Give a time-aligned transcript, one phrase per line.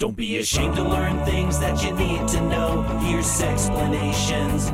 [0.00, 2.80] Don't be ashamed to learn things that you need to know.
[3.02, 4.70] Here's Sexplanations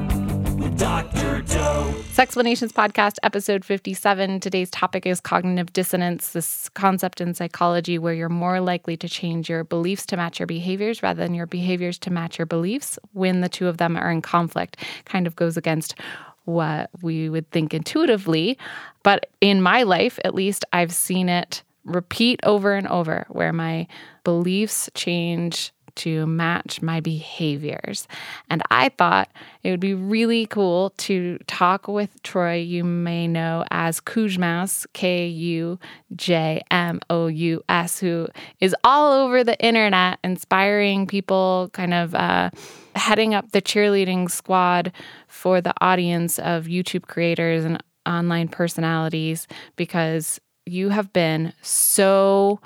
[0.57, 1.43] with Dr.
[1.43, 1.93] Doe.
[2.13, 4.39] Sexplanations Podcast, episode 57.
[4.39, 9.49] Today's topic is cognitive dissonance, this concept in psychology where you're more likely to change
[9.51, 13.41] your beliefs to match your behaviors rather than your behaviors to match your beliefs when
[13.41, 14.77] the two of them are in conflict.
[15.07, 15.97] Kind of goes against
[16.45, 18.57] what we would think intuitively.
[19.03, 23.87] But in my life, at least, I've seen it repeat over and over where my
[24.27, 28.09] beliefs change to match my behaviors.
[28.51, 29.31] And I thought
[29.63, 35.29] it would be really cool to talk with Troy, you may know as Kujmous, K
[35.29, 35.79] U
[36.17, 38.27] J M O U S, who
[38.59, 42.51] is all over the internet inspiring people, kind of uh,
[42.97, 44.91] heading up the cheerleading squad
[45.29, 52.61] for the audience of YouTube creators and online personalities because you have been so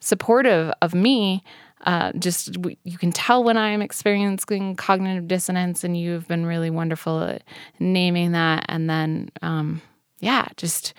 [0.00, 1.42] supportive of me.
[1.86, 7.22] Uh, just you can tell when I'm experiencing cognitive dissonance, and you've been really wonderful
[7.22, 7.44] at
[7.78, 8.66] naming that.
[8.68, 9.80] And then, um,
[10.18, 10.94] yeah, just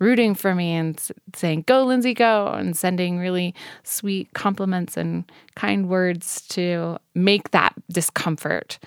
[0.00, 1.00] rooting for me and
[1.34, 7.74] saying, Go, Lindsey, go, and sending really sweet compliments and kind words to make that
[7.90, 8.78] discomfort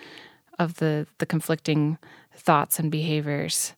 [0.60, 1.98] of the, the conflicting
[2.36, 3.74] thoughts and behaviors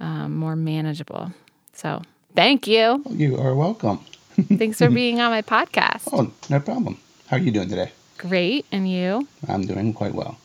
[0.00, 1.32] um, more manageable.
[1.72, 2.02] So,
[2.36, 3.02] Thank you.
[3.08, 4.04] You are welcome.
[4.58, 6.08] Thanks for being on my podcast.
[6.12, 6.98] Oh, no problem.
[7.28, 7.90] How are you doing today?
[8.18, 8.66] Great.
[8.70, 9.26] And you?
[9.48, 10.38] I'm doing quite well.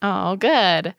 [0.00, 0.94] Oh, good.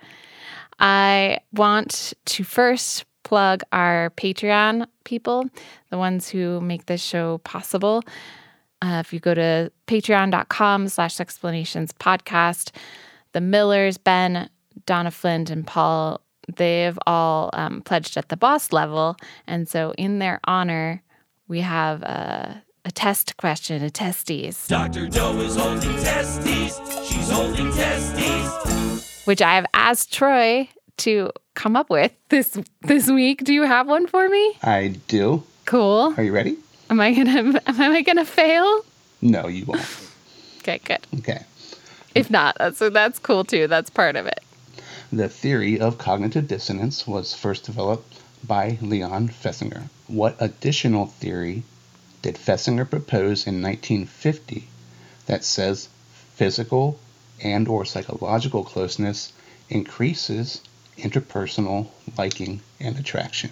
[0.79, 5.45] I want to first plug our Patreon people,
[5.89, 8.03] the ones who make this show possible.
[8.81, 12.71] Uh, if you go to patreon.com slash sexplanations podcast,
[13.31, 14.49] the Millers, Ben,
[14.85, 16.19] Donna Flint, and Paul
[16.55, 19.15] they've all um, pledged at the boss level.
[19.47, 21.01] And so, in their honor,
[21.47, 24.67] we have a, a test question, a testes.
[24.67, 25.07] Dr.
[25.07, 26.79] Doe is holding testes.
[27.07, 29.21] She's holding testes.
[29.25, 33.43] Which I have asked Troy to come up with this this week.
[33.43, 34.53] Do you have one for me?
[34.63, 35.43] I do.
[35.65, 36.13] Cool.
[36.17, 36.57] Are you ready?
[36.89, 38.81] Am I gonna am I gonna fail?
[39.21, 40.09] No, you won't.
[40.59, 40.99] okay, good.
[41.19, 41.43] Okay.
[42.15, 43.67] If not, that's that's cool too.
[43.67, 44.39] That's part of it.
[45.11, 49.83] The theory of cognitive dissonance was first developed by Leon Festinger.
[50.07, 51.63] What additional theory
[52.21, 54.67] did Festinger propose in 1950
[55.27, 55.87] that says
[56.35, 56.99] physical
[57.41, 59.31] and or psychological closeness
[59.69, 60.61] increases
[60.97, 61.87] interpersonal
[62.17, 63.51] liking and attraction?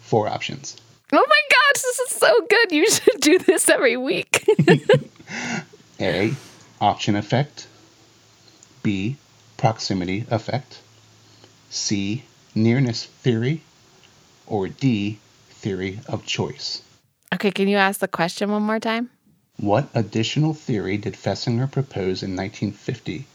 [0.00, 0.76] Four options.
[1.12, 2.72] Oh my gosh, this is so good.
[2.72, 4.48] You should do this every week.
[6.00, 6.32] A.
[6.80, 7.66] Option effect.
[8.82, 9.16] B.
[9.58, 10.80] Proximity effect.
[11.68, 12.24] C.
[12.54, 13.62] Nearness theory,
[14.46, 15.18] or D.
[15.60, 16.80] Theory of choice.
[17.34, 19.10] Okay, can you ask the question one more time?
[19.58, 23.26] What additional theory did Festinger propose in 1950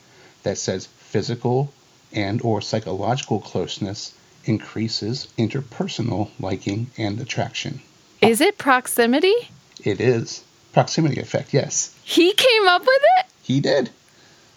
[0.42, 1.72] that says physical
[2.12, 7.82] and or psychological closeness increases interpersonal liking and attraction?
[8.22, 9.36] Is it proximity?
[9.84, 10.44] It is.
[10.74, 11.96] Proximity effect, yes.
[12.04, 13.26] He came up with it?
[13.44, 13.92] He did.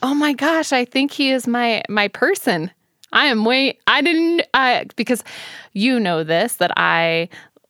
[0.03, 2.71] Oh my gosh, I think he is my my person.
[3.13, 5.25] I am way I didn't I because
[5.73, 7.29] you know this that I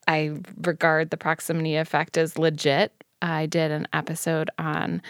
[0.09, 0.33] I
[0.63, 2.93] regard the proximity effect as legit.
[3.23, 5.03] I did an episode on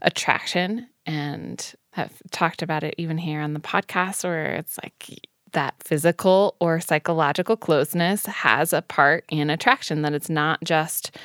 [0.00, 5.74] attraction and have talked about it even here on the podcast where it's like that
[5.84, 11.16] physical or psychological closeness has a part in attraction that it's not just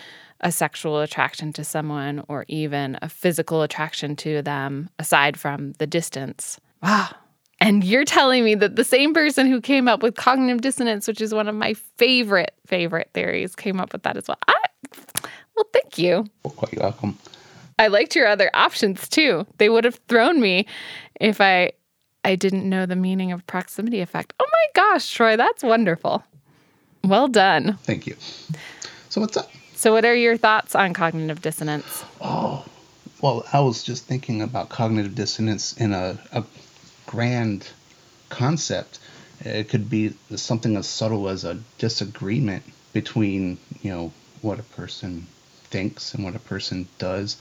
[0.41, 5.87] a sexual attraction to someone or even a physical attraction to them aside from the
[5.87, 6.59] distance.
[6.83, 7.09] Wow,
[7.67, 11.19] and you're telling me that the same person who came up with cognitive dissonance, which
[11.19, 14.37] is one of my favorite, favorite theories, came up with that as well.
[14.47, 14.55] I,
[15.53, 16.25] well, thank you.
[16.43, 17.17] Well, quite welcome.
[17.77, 19.45] I liked your other options too.
[19.57, 20.65] They would have thrown me
[21.19, 21.73] if I
[22.23, 24.33] I didn't know the meaning of proximity effect.
[24.39, 26.23] Oh my gosh, Troy, that's wonderful.
[27.03, 27.77] Well done.
[27.83, 28.15] Thank you.
[29.09, 29.51] So what's up?
[29.75, 32.05] So what are your thoughts on cognitive dissonance?
[32.21, 32.65] Oh,
[33.21, 36.43] well, I was just thinking about cognitive dissonance in a, a
[37.07, 37.67] grand
[38.29, 38.99] concept.
[39.39, 42.63] It could be something as subtle as a disagreement
[42.93, 45.25] between, you know, what a person
[45.65, 47.37] thinks and what a person does.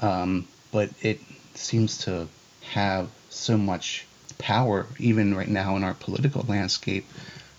[0.00, 1.20] Um, but it
[1.54, 2.28] seems to
[2.70, 4.06] have so much
[4.38, 7.06] power, even right now in our political landscape.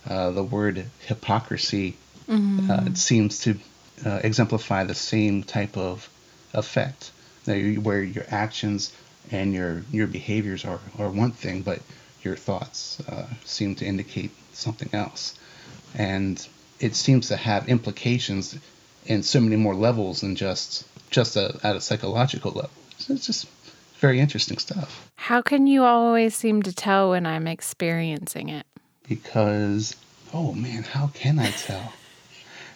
[0.07, 1.98] Uh, the word hypocrisy
[2.28, 2.72] mm-hmm.
[2.72, 3.57] uh, seems to
[4.06, 6.10] uh, exemplify the same type of
[6.54, 7.12] effect,
[7.45, 8.94] where your actions
[9.31, 11.80] and your your behaviors are, are one thing, but
[12.24, 15.38] your thoughts uh, seem to indicate something else,
[15.96, 16.46] and
[16.80, 18.58] it seems to have implications
[19.06, 22.70] in so many more levels than just just a, at a psychological level.
[22.98, 23.48] So it's just
[24.00, 28.66] very interesting stuff How can you always seem to tell when I'm experiencing it?
[29.08, 29.96] because
[30.34, 31.94] oh man, how can I tell?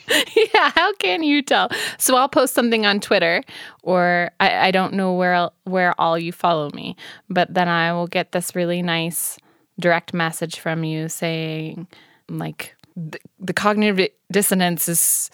[0.36, 1.70] yeah, how can you tell?
[1.98, 3.44] So I'll post something on Twitter,
[3.82, 6.96] or I, I don't know where where all you follow me,
[7.30, 9.38] but then I will get this really nice
[9.80, 11.88] direct message from you saying,
[12.30, 15.32] like, the, the cognitive dissonance is,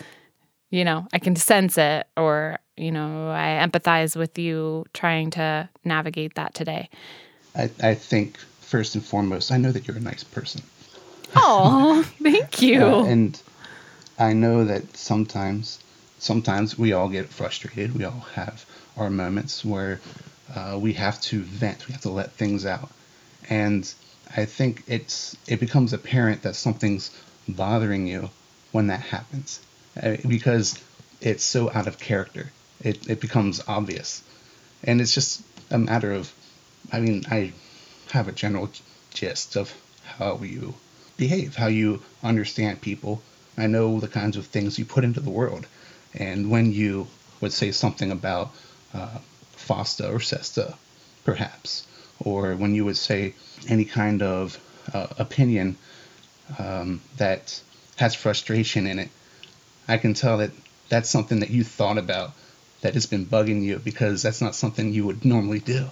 [0.69, 5.69] you know, I can sense it, or you know, I empathize with you trying to
[5.83, 6.89] navigate that today.
[7.55, 10.61] I, I think first and foremost, I know that you're a nice person.
[11.35, 12.81] Oh, thank you.
[12.81, 13.41] Uh, and
[14.19, 15.79] I know that sometimes,
[16.19, 17.97] sometimes we all get frustrated.
[17.97, 18.65] We all have
[18.97, 19.99] our moments where
[20.53, 21.87] uh, we have to vent.
[21.87, 22.91] We have to let things out.
[23.49, 23.91] And
[24.35, 27.11] I think it's it becomes apparent that something's
[27.47, 28.29] bothering you
[28.71, 29.59] when that happens,
[30.01, 30.77] uh, because
[31.21, 32.51] it's so out of character.
[32.81, 34.21] It it becomes obvious,
[34.83, 36.31] and it's just a matter of.
[36.91, 37.53] I mean, I
[38.11, 38.69] have a general
[39.13, 39.73] gist of
[40.03, 40.73] how you
[41.17, 43.21] behave, how you understand people.
[43.61, 45.65] I know the kinds of things you put into the world.
[46.13, 47.07] And when you
[47.41, 48.51] would say something about
[48.93, 49.19] uh,
[49.55, 50.75] FOSTA or SESTA,
[51.23, 51.85] perhaps,
[52.19, 53.35] or when you would say
[53.67, 54.57] any kind of
[54.93, 55.77] uh, opinion
[56.57, 57.61] um, that
[57.97, 59.09] has frustration in it,
[59.87, 60.51] I can tell that
[60.89, 62.31] that's something that you thought about
[62.81, 65.85] that has been bugging you because that's not something you would normally do.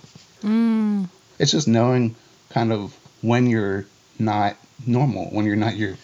[1.40, 2.16] It's just knowing
[2.50, 3.86] kind of when you're
[4.18, 4.56] not
[4.86, 5.98] normal, when you're not your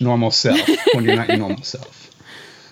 [0.00, 0.60] normal self,
[0.94, 2.10] when you're not your normal self.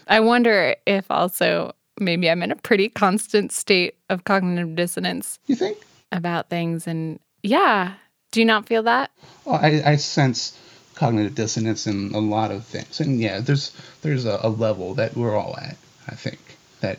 [0.08, 5.56] I wonder if also maybe I'm in a pretty constant state of cognitive dissonance You
[5.56, 5.78] think?
[6.12, 6.86] about things.
[6.86, 7.94] And yeah,
[8.30, 9.10] do you not feel that?
[9.44, 10.58] Well, I, I sense
[10.94, 15.16] cognitive dissonance in a lot of things, and yeah, there's there's a, a level that
[15.16, 15.76] we're all at.
[16.08, 16.38] I think
[16.80, 16.98] that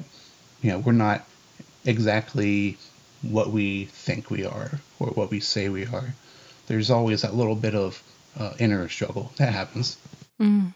[0.62, 1.25] you know we're not
[1.85, 2.77] exactly
[3.21, 6.13] what we think we are or what we say we are.
[6.68, 8.01] There's always that little bit of
[8.38, 9.97] uh, inner struggle that happens.
[10.42, 10.74] Mm.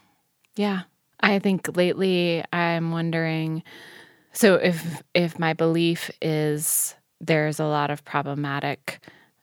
[0.56, 0.82] Yeah.
[1.20, 3.62] I think lately I'm wondering
[4.32, 9.00] so if if my belief is there's a lot of problematic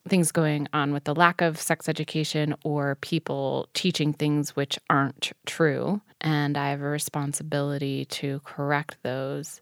[0.09, 5.31] things going on with the lack of sex education or people teaching things which aren't
[5.45, 9.61] true and I have a responsibility to correct those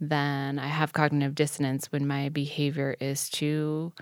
[0.00, 3.92] then I have cognitive dissonance when my behavior is to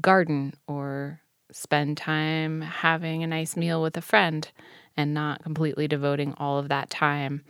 [0.00, 1.20] garden or
[1.52, 4.50] spend time having a nice meal with a friend
[4.96, 7.44] and not completely devoting all of that time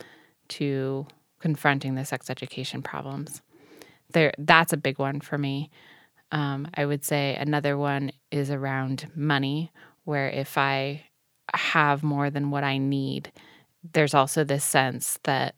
[0.48, 1.06] to
[1.40, 3.42] confronting the sex education problems.
[4.12, 5.70] There, that's a big one for me.
[6.32, 9.72] Um, I would say another one is around money,
[10.04, 11.04] where if I
[11.52, 13.30] have more than what I need,
[13.92, 15.54] there's also this sense that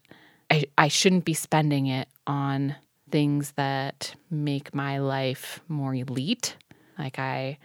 [0.49, 2.75] I, I shouldn't be spending it on
[3.09, 6.57] things that make my life more elite.
[6.99, 7.57] Like I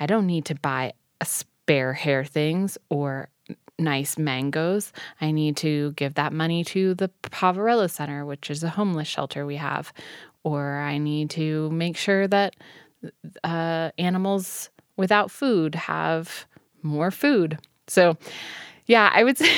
[0.00, 3.28] I don't need to buy a spare hair things or
[3.78, 4.92] nice mangoes.
[5.20, 9.46] I need to give that money to the Poverello Center, which is a homeless shelter
[9.46, 9.92] we have.
[10.44, 12.56] Or I need to make sure that
[13.44, 16.46] uh, animals without food have
[16.82, 17.58] more food.
[17.86, 18.16] So,
[18.86, 19.50] yeah, I would say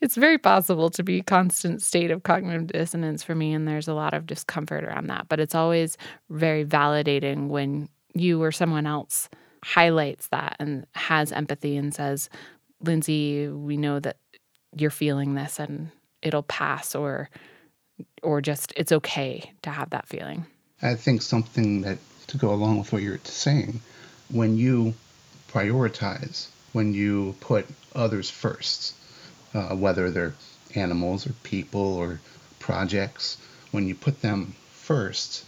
[0.00, 3.94] it's very possible to be constant state of cognitive dissonance for me, and there's a
[3.94, 5.28] lot of discomfort around that.
[5.28, 5.96] But it's always
[6.30, 9.28] very validating when you or someone else
[9.62, 12.30] highlights that and has empathy and says,
[12.82, 14.16] Lindsey, we know that
[14.76, 15.90] you're feeling this and
[16.22, 17.30] it'll pass or
[18.22, 20.46] or just it's okay to have that feeling.
[20.82, 23.80] I think something that to go along with what you're saying,
[24.30, 24.94] when you
[25.48, 28.94] prioritize, when you put others first,
[29.54, 30.34] uh, whether they're
[30.74, 32.20] animals or people or
[32.58, 33.38] projects,
[33.70, 35.44] when you put them first,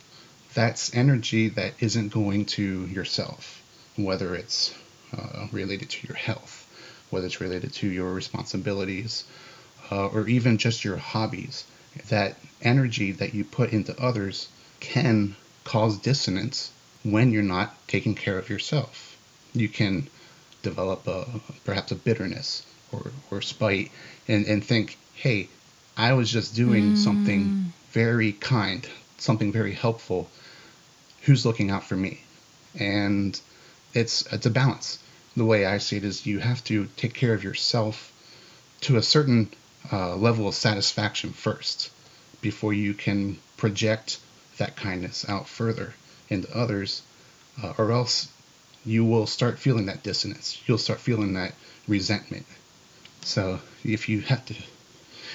[0.55, 3.63] that's energy that isn't going to yourself,
[3.97, 4.75] whether it's
[5.17, 6.68] uh, related to your health,
[7.11, 9.25] whether it's related to your responsibilities,
[9.91, 11.65] uh, or even just your hobbies.
[12.09, 14.49] That energy that you put into others
[14.81, 16.71] can cause dissonance
[17.03, 19.17] when you're not taking care of yourself.
[19.55, 20.09] You can
[20.63, 21.27] develop a
[21.65, 23.91] perhaps a bitterness or, or spite
[24.27, 25.49] and, and think, hey,
[25.97, 27.55] I was just doing something
[27.91, 28.89] very kind,
[29.19, 30.29] something very helpful.
[31.23, 32.21] Who's looking out for me?
[32.79, 33.39] And
[33.95, 34.99] it's it's a balance.
[35.39, 38.13] The way I see it is you have to take care of yourself
[38.81, 39.53] to a certain
[39.93, 41.91] uh, level of satisfaction first
[42.41, 44.19] before you can project
[44.57, 45.95] that kindness out further
[46.29, 47.03] into others,
[47.63, 48.27] uh, or else
[48.85, 50.61] you will start feeling that dissonance.
[50.67, 51.55] You'll start feeling that
[51.87, 52.47] resentment.
[53.23, 54.57] So if you have to,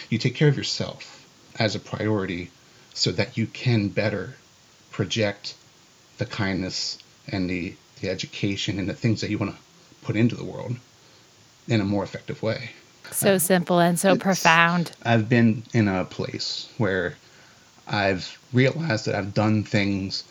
[0.09, 1.25] you take care of yourself
[1.57, 2.51] as a priority
[2.93, 4.35] so that you can better
[4.91, 5.55] project
[6.17, 9.61] the kindness and the, the education and the things that you want to
[10.03, 10.75] put into the world
[11.67, 12.71] in a more effective way.
[13.11, 14.91] So simple and so It's- profound.
[15.03, 17.15] I've been in a place where
[17.87, 20.23] I've realized that I've done things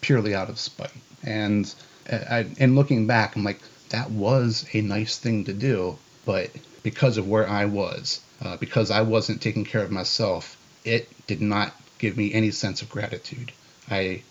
[0.00, 0.90] purely out of spite.
[1.22, 1.72] And
[2.10, 6.50] I, and looking back, I'm like, that was a nice thing to do, but
[6.82, 11.40] because of where I was, uh, because I wasn't taking care of myself, it did
[11.40, 13.52] not give me any sense of gratitude.
[13.90, 14.22] I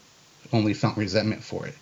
[0.53, 1.75] only felt resentment for it,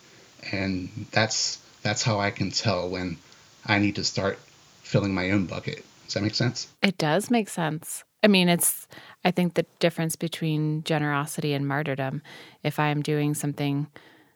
[0.51, 3.17] and that's that's how I can tell when
[3.63, 4.39] I need to start
[4.81, 5.85] filling my own bucket.
[6.05, 6.67] Does that make sense?
[6.81, 8.03] It does make sense.
[8.23, 8.87] I mean, it's,
[9.23, 12.23] I think the difference between generosity and martyrdom,
[12.63, 13.85] if I am doing something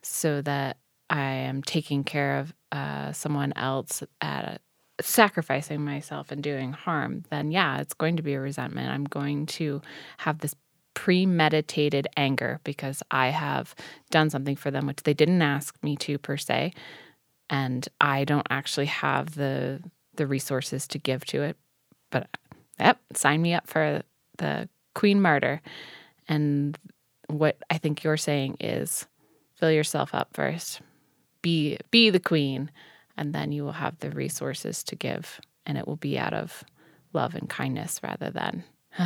[0.03, 0.77] so that
[1.09, 4.59] I am taking care of uh, someone else at a,
[5.01, 8.91] sacrificing myself and doing harm, then yeah, it's going to be a resentment.
[8.91, 9.81] I'm going to
[10.19, 10.53] have this
[10.93, 13.73] premeditated anger because I have
[14.11, 16.73] done something for them which they didn't ask me to per se,
[17.49, 19.81] and I don't actually have the
[20.15, 21.57] the resources to give to it.
[22.11, 22.27] But
[22.79, 24.01] yep, sign me up for
[24.37, 25.61] the Queen Martyr.
[26.27, 26.77] And
[27.27, 29.07] what I think you're saying is
[29.55, 30.81] fill yourself up first.
[31.41, 32.69] Be be the queen
[33.17, 36.63] and then you will have the resources to give and it will be out of
[37.13, 38.63] love and kindness rather than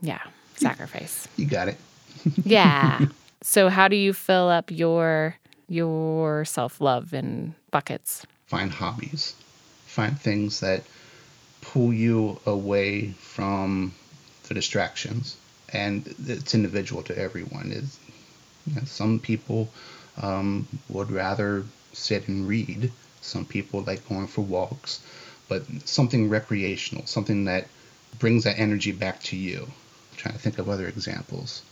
[0.00, 0.22] yeah,
[0.56, 1.28] sacrifice.
[1.36, 1.76] You got it.
[2.44, 3.06] Yeah.
[3.42, 5.36] so how do you fill up your
[5.68, 8.26] your self-love in buckets?
[8.46, 9.34] Find hobbies.
[9.86, 10.82] Find things that
[11.60, 13.92] pull you away from
[14.48, 15.36] the distractions.
[15.72, 17.72] And it's individual to everyone.
[17.72, 17.98] Is
[18.66, 19.68] you know, some people
[20.22, 22.92] um, would rather sit and read.
[23.20, 25.00] Some people like going for walks,
[25.48, 27.66] but something recreational, something that
[28.18, 29.62] brings that energy back to you.
[29.62, 31.62] I'm trying to think of other examples.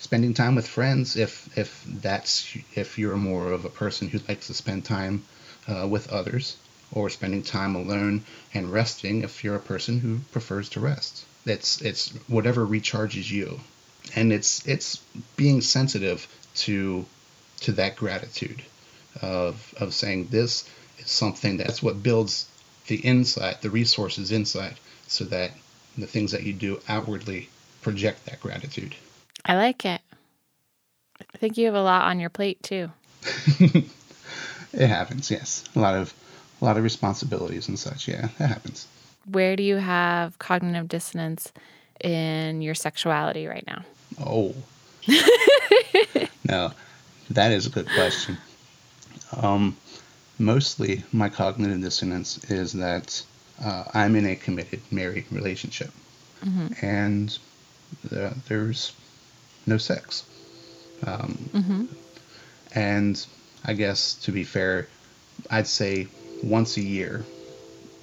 [0.00, 4.46] Spending time with friends, if if that's if you're more of a person who likes
[4.46, 5.24] to spend time
[5.66, 6.56] uh, with others,
[6.92, 8.24] or spending time alone
[8.54, 11.24] and resting, if you're a person who prefers to rest.
[11.44, 13.60] It's it's whatever recharges you,
[14.14, 14.98] and it's it's
[15.36, 16.26] being sensitive
[16.56, 17.04] to
[17.60, 18.62] to that gratitude
[19.20, 22.46] of of saying this is something that's what builds
[22.86, 24.76] the inside, the resources inside,
[25.06, 25.52] so that
[25.96, 27.48] the things that you do outwardly
[27.82, 28.94] project that gratitude.
[29.48, 30.00] I like it.
[31.20, 32.90] I think you have a lot on your plate too.
[34.72, 35.64] It happens, yes.
[35.74, 36.12] A lot of
[36.60, 38.08] a lot of responsibilities and such.
[38.08, 38.86] Yeah, that happens.
[39.30, 41.52] Where do you have cognitive dissonance
[42.00, 43.84] in your sexuality right now?
[44.20, 44.54] Oh.
[46.44, 46.72] no,
[47.30, 48.38] that is a good question.
[49.40, 49.76] Um,
[50.38, 53.22] mostly, my cognitive dissonance is that
[53.62, 55.90] uh, I'm in a committed married relationship,
[56.82, 57.36] and
[58.04, 58.92] the, there's
[59.68, 60.24] no sex.
[61.06, 61.50] Um,
[62.74, 63.26] And
[63.64, 64.88] I guess to be fair,
[65.50, 66.08] I'd say
[66.42, 67.24] once a year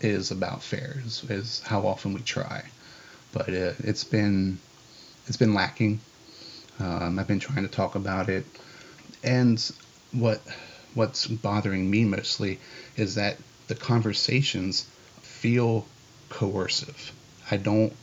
[0.01, 0.97] is about fair.
[1.05, 2.63] Is, is how often we try,
[3.33, 4.57] but uh, it's been
[5.27, 5.99] it's been lacking.
[6.79, 8.45] Um, I've been trying to talk about it,
[9.23, 9.59] and
[10.11, 10.41] what
[10.93, 12.59] what's bothering me mostly
[12.95, 14.85] is that the conversations
[15.21, 15.85] feel
[16.29, 17.11] coercive.
[17.51, 17.93] I don't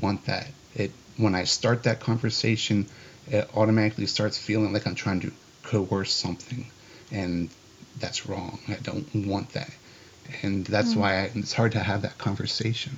[0.00, 0.46] want that.
[0.74, 2.86] It when I start that conversation,
[3.26, 5.32] it automatically starts feeling like I'm trying to
[5.64, 6.66] coerce something,
[7.12, 7.50] and
[7.98, 8.58] that's wrong.
[8.68, 9.70] I don't want that,
[10.42, 12.96] and that's why I, it's hard to have that conversation.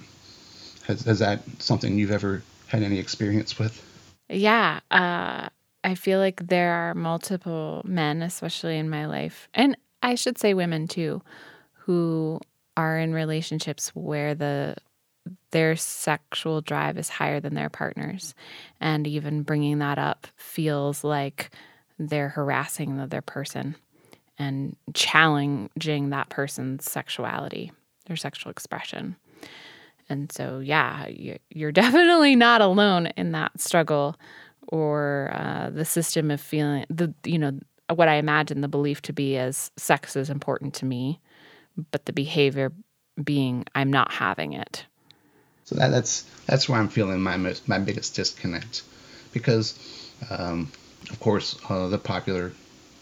[0.86, 3.82] Has, is that something you've ever had any experience with?
[4.28, 5.48] Yeah, uh,
[5.82, 10.54] I feel like there are multiple men, especially in my life, and I should say
[10.54, 11.22] women too,
[11.72, 12.40] who
[12.76, 14.76] are in relationships where the
[15.50, 18.34] their sexual drive is higher than their partners,
[18.80, 21.50] and even bringing that up feels like
[21.98, 23.74] they're harassing the other person
[24.38, 27.72] and challenging that person's sexuality,
[28.06, 29.16] their sexual expression.
[30.08, 34.16] And so, yeah, you- you're definitely not alone in that struggle
[34.68, 37.58] or uh, the system of feeling the you know
[37.92, 41.20] what I imagine the belief to be as sex is important to me,
[41.90, 42.72] but the behavior
[43.22, 44.86] being I'm not having it.
[45.70, 48.82] So that, that's that's where I'm feeling my most, my biggest disconnect,
[49.32, 49.78] because
[50.28, 50.68] um,
[51.10, 52.50] of course uh, the popular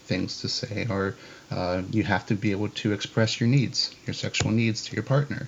[0.05, 1.15] things to say are
[1.49, 5.01] uh, you have to be able to express your needs, your sexual needs to your
[5.01, 5.47] partner,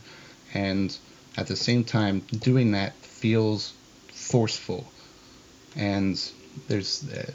[0.56, 0.98] and
[1.38, 3.72] at the same time doing that feels
[4.12, 4.92] forceful,
[5.76, 6.20] and
[6.68, 7.32] there's uh,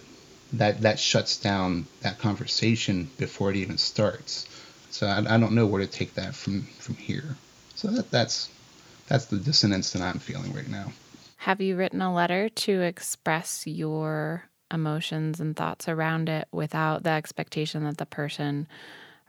[0.55, 4.49] that that shuts down that conversation before it even starts.
[4.91, 7.37] So I, I don't know where to take that from from here.
[7.77, 8.51] So that that's
[9.07, 10.93] that's the dissonance that I'm feeling right now.
[11.39, 17.11] Have you written a letter to express your emotions and thoughts around it without the
[17.11, 18.67] expectation that the person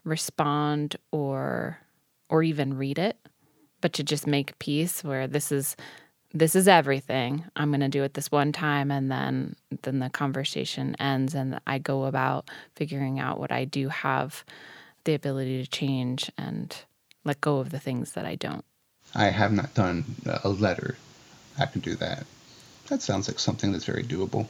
[0.04, 1.80] respond or
[2.30, 3.18] or even read it?
[3.82, 5.76] But to just make peace where this is
[6.34, 7.46] this is everything.
[7.56, 11.60] I'm going to do it this one time and then then the conversation ends and
[11.68, 14.44] i go about figuring out what i do have
[15.04, 16.76] the ability to change and
[17.26, 18.66] let go of the things that i don't
[19.18, 20.06] I have not done
[20.44, 20.96] a letter.
[21.60, 22.26] I can do that.
[22.88, 24.46] That sounds like something that's very doable.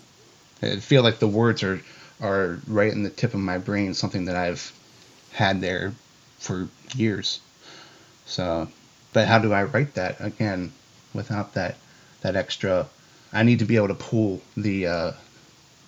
[0.62, 1.82] I feel like the words are
[2.20, 4.74] are right in the tip of my brain, something that I've
[5.32, 5.94] had there
[6.40, 7.40] for years.
[8.26, 8.68] So,
[9.14, 10.74] but how do I write that again
[11.14, 11.78] without that
[12.22, 12.88] that extra?
[13.32, 14.88] I need to be able to pull the.
[14.88, 15.12] Uh,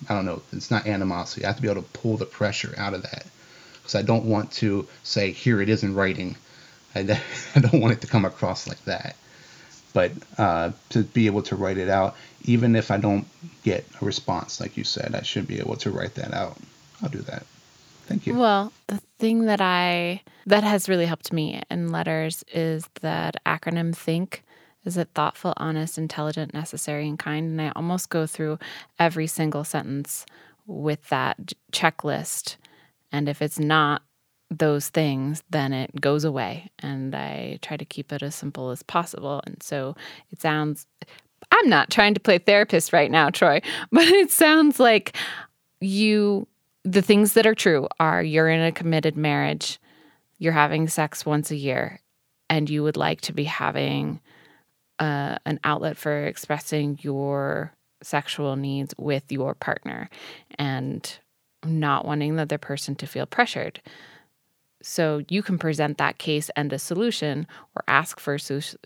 [0.08, 0.40] I don't know.
[0.52, 1.44] It's not animosity.
[1.44, 3.26] I have to be able to pull the pressure out of that
[3.74, 6.36] because I don't want to say here it is in writing.
[6.94, 7.00] I,
[7.54, 9.16] I don't want it to come across like that.
[9.92, 13.26] But uh, to be able to write it out, even if I don't
[13.64, 16.56] get a response, like you said, I should be able to write that out.
[17.02, 17.44] I'll do that.
[18.06, 18.34] Thank you.
[18.34, 23.94] Well, the thing that I that has really helped me in letters is that acronym
[23.94, 24.42] think.
[24.84, 27.50] Is it thoughtful, honest, intelligent, necessary, and kind?
[27.50, 28.58] And I almost go through
[28.98, 30.24] every single sentence
[30.66, 32.56] with that checklist.
[33.12, 34.02] And if it's not
[34.50, 36.70] those things, then it goes away.
[36.80, 39.42] And I try to keep it as simple as possible.
[39.46, 39.94] And so
[40.30, 40.86] it sounds,
[41.50, 43.60] I'm not trying to play therapist right now, Troy,
[43.92, 45.16] but it sounds like
[45.80, 46.46] you,
[46.84, 49.78] the things that are true are you're in a committed marriage,
[50.38, 52.00] you're having sex once a year,
[52.48, 54.20] and you would like to be having
[54.98, 60.08] uh, an outlet for expressing your sexual needs with your partner
[60.58, 61.18] and
[61.64, 63.80] not wanting the other person to feel pressured.
[64.82, 68.40] So you can present that case and a solution or ask for a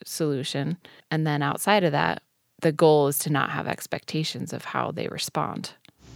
[0.05, 0.77] solution.
[1.11, 2.23] And then outside of that,
[2.61, 5.73] the goal is to not have expectations of how they respond.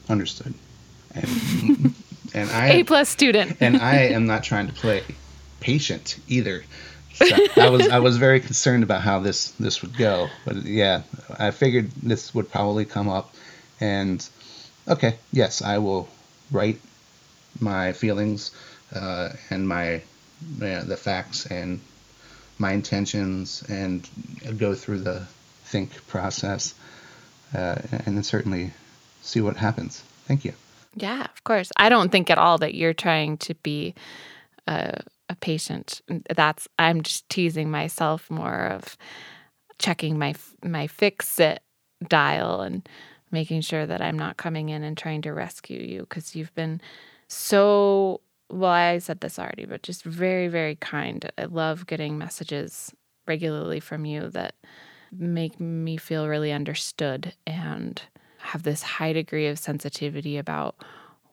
[0.08, 0.54] Understood.
[1.14, 1.94] And,
[2.34, 3.56] and I A plus student.
[3.60, 5.02] and I am not trying to play
[5.60, 6.64] patient either.
[7.14, 11.02] So I was I was very concerned about how this this would go, but yeah,
[11.36, 13.34] I figured this would probably come up,
[13.80, 14.24] and
[14.86, 16.08] okay, yes, I will
[16.52, 16.80] write
[17.58, 18.52] my feelings
[18.94, 20.02] uh, and my
[20.58, 21.80] the facts and
[22.58, 24.08] my intentions and
[24.56, 25.26] go through the
[25.64, 26.74] think process
[27.54, 28.72] uh, and then certainly
[29.22, 30.02] see what happens.
[30.26, 30.52] Thank you.
[30.94, 31.70] Yeah, of course.
[31.76, 33.94] I don't think at all that you're trying to be
[34.66, 36.02] a, a patient.
[36.34, 38.96] That's I'm just teasing myself more of
[39.78, 41.62] checking my my fix it
[42.06, 42.88] dial and
[43.30, 46.80] making sure that I'm not coming in and trying to rescue you because you've been
[47.28, 48.20] so
[48.50, 51.30] well, I said this already, but just very, very kind.
[51.36, 52.94] I love getting messages
[53.26, 54.54] regularly from you that
[55.12, 58.00] make me feel really understood and
[58.38, 60.76] have this high degree of sensitivity about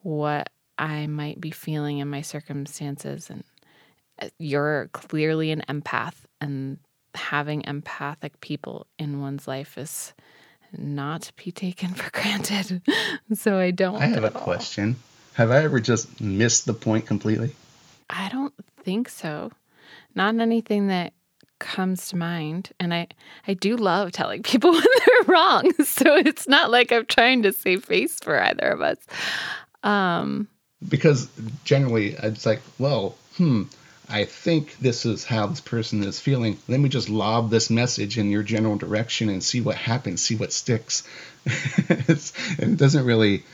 [0.02, 3.30] what I might be feeling in my circumstances.
[3.30, 3.44] And
[4.20, 6.78] uh, you're clearly an empath, and
[7.14, 10.12] having empathic people in one's life is
[10.76, 12.82] not to be taken for granted.
[13.34, 14.02] so I don't.
[14.02, 14.96] I have a question.
[15.36, 17.54] Have I ever just missed the point completely?
[18.08, 19.52] I don't think so.
[20.14, 21.12] Not anything that
[21.58, 22.70] comes to mind.
[22.80, 23.08] And I,
[23.46, 25.72] I do love telling people when they're wrong.
[25.84, 28.96] So it's not like I'm trying to save face for either of us.
[29.82, 30.48] Um,
[30.88, 31.28] because
[31.64, 33.64] generally it's like, well, hmm,
[34.08, 36.58] I think this is how this person is feeling.
[36.66, 40.36] Let me just lob this message in your general direction and see what happens, see
[40.36, 41.02] what sticks.
[41.46, 43.44] it doesn't really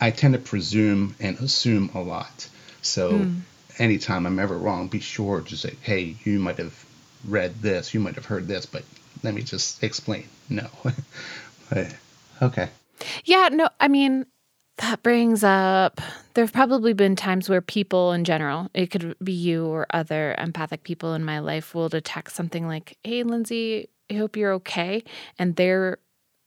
[0.00, 2.48] I tend to presume and assume a lot.
[2.82, 3.40] So mm.
[3.78, 6.84] anytime I'm ever wrong, be sure to say, hey, you might have
[7.26, 8.84] read this, you might have heard this, but
[9.22, 10.26] let me just explain.
[10.48, 10.68] No.
[11.70, 11.94] but,
[12.40, 12.68] okay.
[13.24, 14.26] Yeah, no, I mean,
[14.78, 16.00] that brings up
[16.34, 20.34] there have probably been times where people in general, it could be you or other
[20.38, 25.02] empathic people in my life, will detect something like, hey, Lindsey, I hope you're okay.
[25.38, 25.98] And they're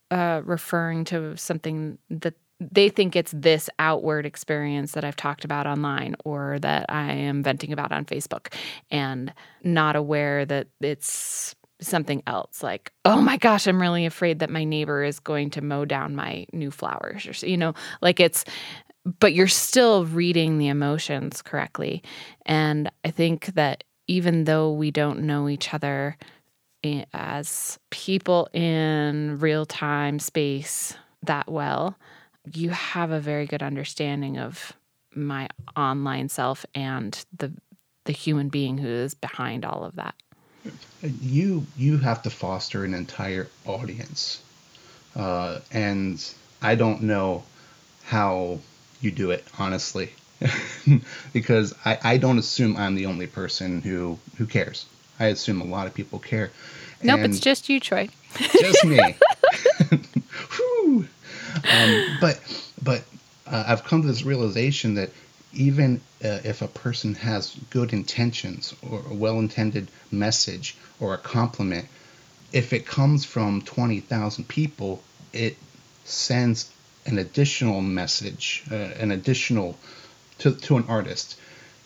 [0.10, 2.36] uh, referring to something that
[2.72, 7.44] they think it's this outward experience that I've talked about online or that I am
[7.44, 8.54] venting about on Facebook
[8.92, 12.64] and not aware that it's something else.
[12.64, 16.16] Like oh my gosh i'm really afraid that my neighbor is going to mow down
[16.16, 18.46] my new flowers or you know like it's
[19.20, 22.04] but you're still reading the emotions correctly.
[22.46, 26.18] And i think that even though we don't know each other
[26.84, 31.98] eh, as people in real time space that well
[32.52, 34.74] you have a very good understanding of
[35.16, 37.54] my online self and the
[38.06, 40.16] the human being who is behind all of that.
[41.22, 44.42] You you have to foster an entire audience,
[45.16, 46.24] uh, and
[46.62, 47.44] I don't know
[48.04, 48.60] how
[49.02, 50.12] you do it, honestly.
[51.34, 54.86] because I, I don't assume I'm the only person who, who cares.
[55.20, 56.52] I assume a lot of people care.
[57.02, 58.10] Nope, it's just you, Troy.
[58.38, 59.00] just me.
[61.70, 62.40] um, but
[62.82, 63.04] but
[63.48, 65.10] uh, I've come to this realization that
[65.54, 71.88] even uh, if a person has good intentions or a well-intended message or a compliment,
[72.52, 75.58] if it comes from 20,000 people, it
[76.06, 76.72] sends
[77.06, 79.78] an additional message, uh, an additional
[80.40, 81.38] to, to an artist.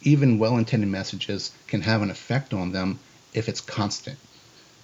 [0.04, 3.00] Even well-intended messages can have an effect on them
[3.34, 4.18] if it's constant.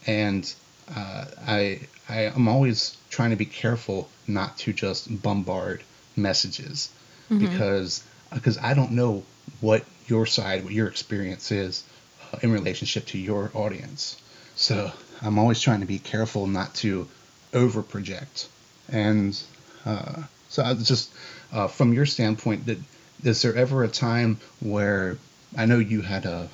[0.06, 0.52] And
[0.96, 5.84] uh, I I am always trying to be careful not to just bombard
[6.16, 6.90] messages
[7.30, 7.46] mm-hmm.
[7.46, 9.24] because because I don't know
[9.62, 11.84] what your side, what your experience is
[12.32, 14.22] uh, in relationship to your audience.
[14.56, 14.92] So
[15.22, 17.08] I'm always trying to be careful not to
[17.54, 18.48] over project.
[18.90, 19.40] And
[19.86, 21.14] uh, so I just
[21.52, 22.78] uh, from your standpoint, that
[23.24, 25.18] is there ever a time where
[25.58, 26.50] I know you had a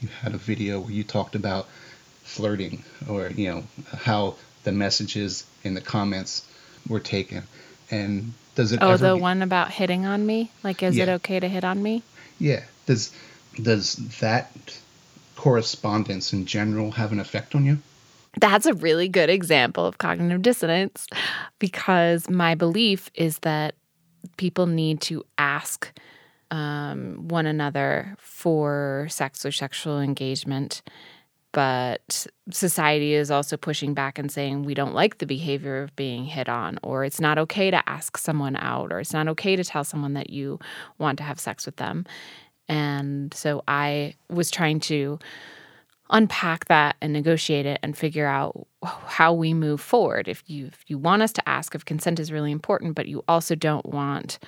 [0.00, 1.68] you had a video where you talked about
[2.22, 6.46] flirting or you know how the messages in the comments
[6.88, 7.42] were taken.
[7.90, 10.50] And does it oh the one about hitting on me?
[10.62, 11.04] Like is yeah.
[11.04, 12.02] it okay to hit on me?
[12.38, 12.62] Yeah.
[12.86, 13.14] Does
[13.60, 14.50] does that
[15.36, 17.78] correspondence in general have an effect on you?
[18.40, 21.06] That's a really good example of cognitive dissonance
[21.58, 23.74] because my belief is that
[24.36, 25.92] people need to ask
[26.50, 30.82] um, one another for sex or sexual engagement
[31.52, 36.24] but society is also pushing back and saying we don't like the behavior of being
[36.24, 39.62] hit on or it's not okay to ask someone out or it's not okay to
[39.62, 40.58] tell someone that you
[40.98, 42.04] want to have sex with them.
[42.68, 45.18] And so i was trying to
[46.10, 50.28] unpack that and negotiate it and figure out how we move forward.
[50.28, 53.22] If you if you want us to ask if consent is really important but you
[53.28, 54.38] also don't want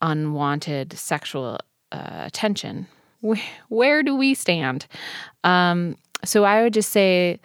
[0.00, 1.58] unwanted sexual
[1.92, 2.86] uh, attention
[3.22, 4.86] where, where do we stand?
[5.44, 7.40] Um, so I would just say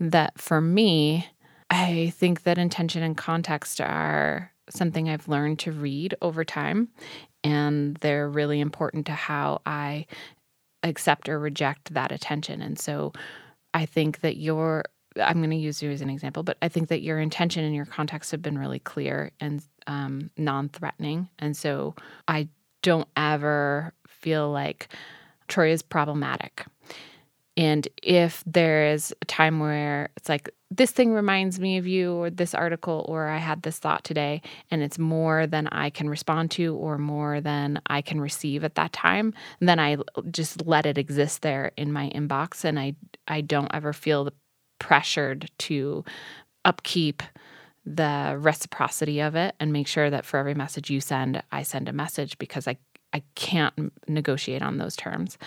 [0.00, 1.26] that for me,
[1.70, 6.88] I think that intention and context are something I've learned to read over time,
[7.42, 10.06] and they're really important to how I
[10.82, 12.62] accept or reject that attention.
[12.62, 13.12] And so
[13.74, 14.84] I think that your
[15.20, 17.74] I'm going to use you as an example, but I think that your intention and
[17.74, 21.28] your context have been really clear and um, non threatening.
[21.38, 21.94] And so
[22.28, 22.48] I
[22.82, 24.88] don't ever feel like
[25.48, 26.66] Troy is problematic.
[27.58, 32.12] And if there is a time where it's like, this thing reminds me of you,
[32.14, 36.08] or this article, or I had this thought today, and it's more than I can
[36.08, 39.96] respond to, or more than I can receive at that time, then I
[40.30, 42.64] just let it exist there in my inbox.
[42.64, 42.94] And I,
[43.26, 44.30] I don't ever feel
[44.78, 46.04] pressured to
[46.64, 47.24] upkeep
[47.84, 51.88] the reciprocity of it and make sure that for every message you send, I send
[51.88, 52.76] a message because I,
[53.12, 55.38] I can't negotiate on those terms.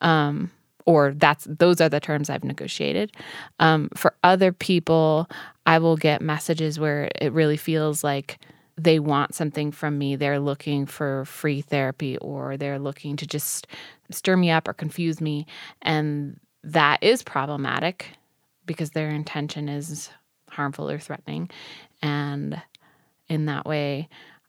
[0.00, 0.50] Um,
[0.88, 3.12] or that's those are the terms I've negotiated.
[3.60, 5.28] Um, for other people,
[5.66, 8.38] I will get messages where it really feels like
[8.78, 10.16] they want something from me.
[10.16, 13.66] They're looking for free therapy or they're looking to just
[14.10, 15.46] stir me up or confuse me.
[15.82, 18.12] And that is problematic
[18.64, 20.08] because their intention is
[20.48, 21.50] harmful or threatening.
[22.00, 22.62] And
[23.28, 24.08] in that way,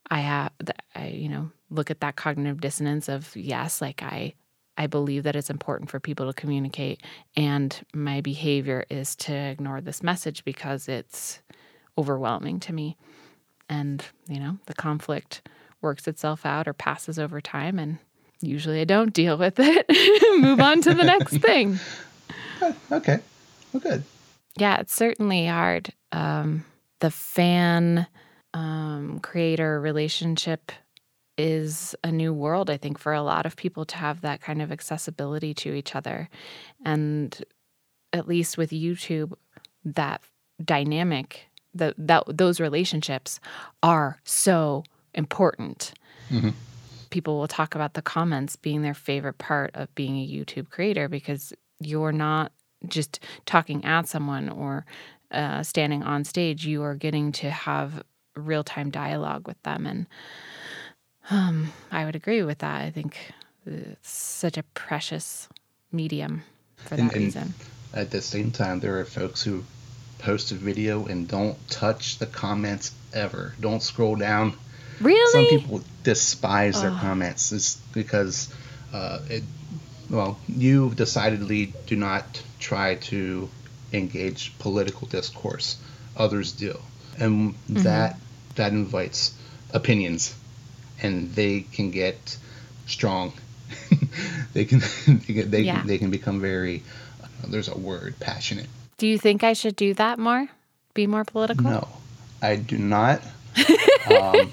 [0.09, 0.53] I have,
[0.95, 4.35] I, you know, look at that cognitive dissonance of yes, like I
[4.79, 7.03] I believe that it's important for people to communicate.
[7.35, 11.41] And my behavior is to ignore this message because it's
[11.97, 12.95] overwhelming to me.
[13.67, 15.47] And, you know, the conflict
[15.81, 17.77] works itself out or passes over time.
[17.77, 17.97] And
[18.39, 19.85] usually I don't deal with it,
[20.39, 21.77] move on to the next thing.
[22.89, 23.19] Okay.
[23.73, 24.03] Well, good.
[24.57, 25.93] Yeah, it's certainly hard.
[26.13, 26.63] Um,
[26.99, 28.07] the fan
[28.53, 30.71] um, creator relationship
[31.39, 34.61] is a new world, I think, for a lot of people to have that kind
[34.61, 36.29] of accessibility to each other.
[36.83, 37.41] And
[38.11, 39.31] at least with YouTube,
[39.85, 40.21] that
[40.63, 43.39] dynamic, the, that those relationships
[43.81, 45.93] are so important.
[46.29, 46.49] Mm-hmm.
[47.09, 51.07] People will talk about the comments being their favorite part of being a YouTube creator
[51.07, 52.51] because you're not
[52.89, 54.85] just talking at someone or
[55.31, 56.65] uh, standing on stage.
[56.65, 58.03] You are getting to have
[58.35, 59.85] real time dialogue with them.
[59.85, 60.05] And
[61.29, 62.81] um, I would agree with that.
[62.81, 63.17] I think
[63.65, 65.47] it's such a precious
[65.91, 66.43] medium
[66.77, 67.53] for that and, and reason.
[67.93, 69.63] At the same time, there are folks who
[70.19, 73.53] post a video and don't touch the comments ever.
[73.59, 74.53] Don't scroll down.
[74.99, 75.31] Really?
[75.31, 76.81] Some people despise oh.
[76.81, 78.53] their comments it's because
[78.93, 79.43] uh, it.
[80.09, 83.47] Well, you decidedly do not try to
[83.93, 85.77] engage political discourse.
[86.17, 86.79] Others do,
[87.17, 87.83] and mm-hmm.
[87.83, 88.17] that
[88.55, 89.33] that invites
[89.71, 90.35] opinions
[91.01, 92.37] and they can get
[92.87, 93.33] strong.
[94.53, 95.79] they can they can, they, Yeah.
[95.79, 96.83] can, they can become very.
[97.47, 98.67] there's a word passionate.
[98.97, 100.47] Do you think I should do that more?
[100.93, 101.63] Be more political?
[101.63, 101.87] No,
[102.41, 103.21] I do not.
[104.13, 104.51] um,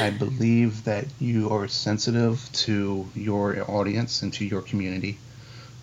[0.00, 5.18] I believe that you are sensitive to your audience and to your community.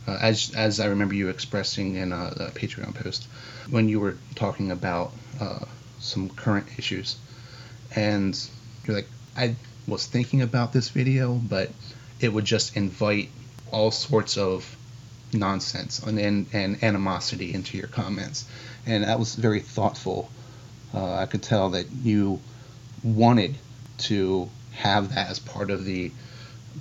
[0.07, 3.27] Uh, as as I remember you expressing in a, a Patreon post
[3.69, 5.65] when you were talking about uh,
[5.99, 7.17] some current issues,
[7.95, 8.37] and
[8.85, 9.55] you're like, I
[9.87, 11.69] was thinking about this video, but
[12.19, 13.29] it would just invite
[13.71, 14.77] all sorts of
[15.33, 18.45] nonsense and, and, and animosity into your comments.
[18.85, 20.29] And that was very thoughtful.
[20.93, 22.39] Uh, I could tell that you
[23.03, 23.55] wanted
[23.99, 26.11] to have that as part of the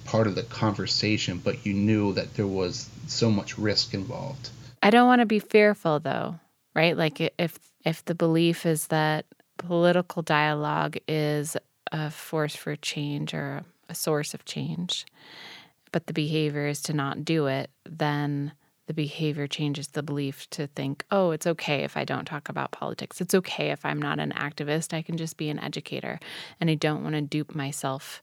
[0.05, 4.49] part of the conversation, but you knew that there was so much risk involved.
[4.83, 6.39] I don't want to be fearful though,
[6.75, 6.97] right?
[6.97, 9.27] Like if if the belief is that
[9.59, 11.57] political dialogue is
[11.93, 15.07] a force for change or a source of change,
[15.93, 18.53] but the behavior is to not do it, then
[18.87, 22.73] the behavior changes the belief to think, oh, it's okay if I don't talk about
[22.73, 23.21] politics.
[23.21, 24.93] It's okay if I'm not an activist.
[24.93, 26.19] I can just be an educator.
[26.61, 28.23] And I don't want to dupe myself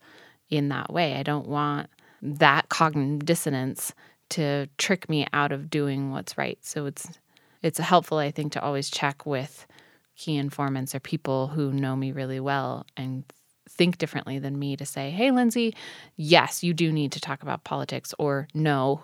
[0.50, 1.16] in that way.
[1.16, 1.90] I don't want
[2.22, 3.94] that cognitive dissonance
[4.30, 6.60] to trick me out of doing what's right.
[6.62, 7.20] So it's
[7.62, 9.68] it's helpful, I think, to always check with
[10.16, 13.24] key informants or people who know me really well and
[13.70, 15.76] think differently than me to say, "Hey, Lindsey,
[16.16, 19.04] yes, you do need to talk about politics," or "No,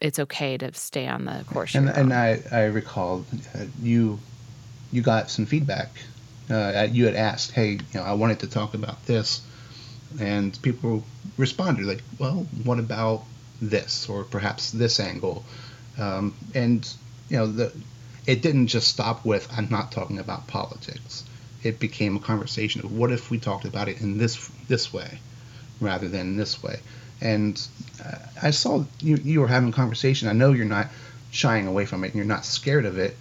[0.00, 2.12] it's okay to stay on the course." And and.
[2.12, 3.24] I I recall
[3.54, 4.18] uh, you
[4.92, 5.90] you got some feedback.
[6.48, 9.40] Uh, you had asked, hey, you know, I wanted to talk about this,
[10.20, 11.02] and people
[11.38, 13.22] responded like, well, what about
[13.62, 15.42] this, or perhaps this angle,
[15.98, 16.86] um, and
[17.28, 17.72] you know, the
[18.26, 21.24] it didn't just stop with I'm not talking about politics.
[21.64, 25.18] It became a conversation of what if we talked about it in this this way,
[25.80, 26.80] rather than this way.
[27.20, 27.60] And
[28.04, 30.28] uh, I saw you you were having a conversation.
[30.28, 30.88] I know you're not
[31.30, 33.16] shying away from it, and you're not scared of it.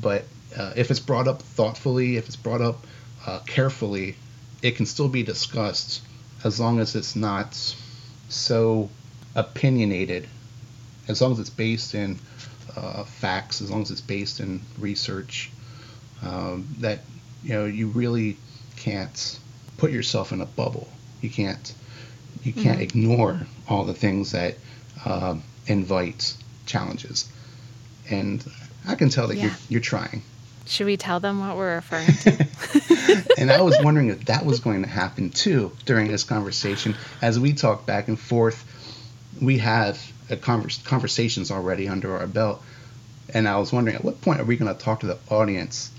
[0.00, 0.24] But
[0.56, 2.86] uh, if it's brought up thoughtfully, if it's brought up
[3.26, 4.16] uh, carefully,
[4.62, 6.02] it can still be discussed
[6.44, 7.54] as long as it's not
[8.28, 8.90] so
[9.34, 10.28] opinionated.
[11.08, 12.18] As long as it's based in
[12.76, 15.50] uh, facts, as long as it's based in research,
[16.22, 17.00] um, that
[17.42, 18.36] you know you really
[18.76, 19.38] can't
[19.76, 20.88] put yourself in a bubble.
[21.20, 21.72] You can't
[22.42, 24.54] you can't ignore all the things that
[25.04, 27.30] um, invite challenges.
[28.10, 28.44] And
[28.86, 29.44] I can tell that Yeah.
[29.44, 30.22] you're you're trying.
[30.66, 32.46] Should we tell them what we're referring to?
[33.38, 36.94] and I was wondering if that was going to happen too during this conversation.
[37.22, 38.64] As we talk back and forth,
[39.40, 39.98] we have
[40.28, 42.62] a convers- conversations already under our belt.
[43.32, 45.90] And I was wondering at what point are we going to talk to the audience?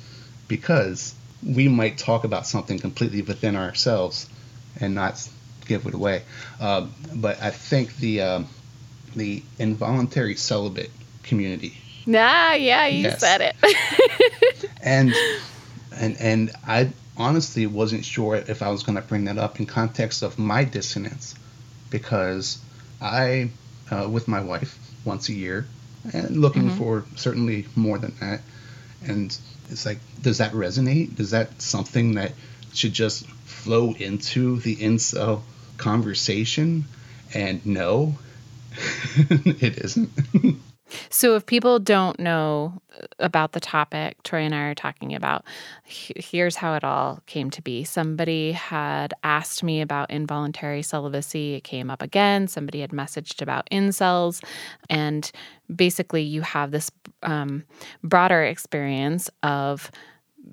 [0.47, 4.29] Because we might talk about something completely within ourselves
[4.79, 5.27] and not
[5.65, 6.23] give it away.
[6.59, 8.47] Um, but I think the um,
[9.15, 10.91] the involuntary celibate
[11.23, 11.75] community
[12.09, 13.19] nah, yeah, you Yes.
[13.19, 14.69] said it.
[14.83, 15.15] and
[15.95, 19.65] and and I honestly wasn't sure if I was going to bring that up in
[19.65, 21.35] context of my dissonance
[21.89, 22.59] because
[23.01, 23.49] I,
[23.91, 25.67] uh, with my wife, once a year,
[26.13, 28.41] and looking for certainly more than that,
[29.05, 29.37] and
[29.69, 31.19] it's like, does that resonate?
[31.19, 32.33] Is that something that
[32.73, 35.41] should just flow into the incel
[35.77, 36.85] conversation?
[37.33, 38.15] And no,
[39.29, 40.11] it isn't.
[41.09, 42.81] So, if people don't know
[43.19, 45.45] about the topic Troy and I are talking about,
[45.83, 47.83] here's how it all came to be.
[47.83, 51.55] Somebody had asked me about involuntary celibacy.
[51.55, 52.47] It came up again.
[52.47, 54.43] Somebody had messaged about incels.
[54.89, 55.31] And
[55.73, 56.91] basically, you have this
[57.23, 57.63] um,
[58.03, 59.91] broader experience of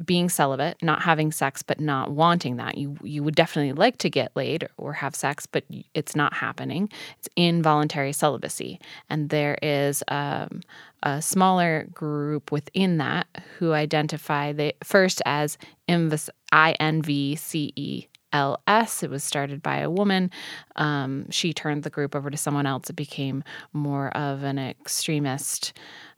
[0.05, 2.77] being celibate, not having sex, but not wanting that.
[2.77, 6.89] You you would definitely like to get laid or have sex, but it's not happening.
[7.19, 10.61] It's involuntary celibacy, and there is um,
[11.03, 13.27] a smaller group within that
[13.59, 18.07] who identify the first as I N V C E.
[18.33, 19.03] LS.
[19.03, 20.31] It was started by a woman.
[20.75, 22.91] Um, she turned the group over to someone else.
[22.91, 25.73] It became more of an extremist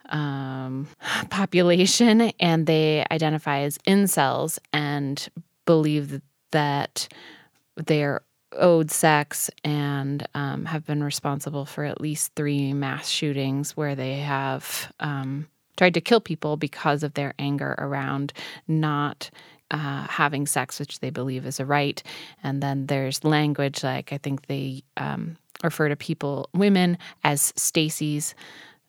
[0.08, 0.88] um,
[1.30, 5.28] population, and they identify as incels and
[5.66, 7.08] believe that
[7.76, 13.94] they're owed sex and um, have been responsible for at least three mass shootings where
[13.94, 18.32] they have um, tried to kill people because of their anger around
[18.66, 19.30] not
[19.70, 22.02] uh, having sex, which they believe is a right.
[22.42, 28.34] And then there's language like I think they um, refer to people, women, as Stacy's,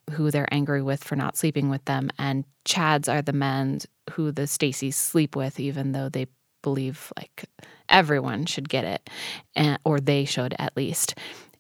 [0.10, 3.80] who they're angry with for not sleeping with them, and Chads are the men
[4.12, 6.28] who the Stacys sleep with, even though they
[6.62, 7.45] believe like
[7.88, 9.10] everyone should get it,
[9.56, 11.15] and, or they should at least.